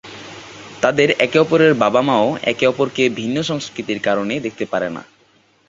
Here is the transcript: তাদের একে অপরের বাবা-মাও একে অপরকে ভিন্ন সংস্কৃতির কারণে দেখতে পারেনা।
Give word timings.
তাদের 0.81 1.09
একে 1.19 1.37
অপরের 1.39 1.73
বাবা-মাও 1.73 2.27
একে 2.43 2.65
অপরকে 2.67 3.03
ভিন্ন 3.09 3.37
সংস্কৃতির 3.41 3.99
কারণে 3.99 4.33
দেখতে 4.39 4.65
পারেনা। 4.65 5.01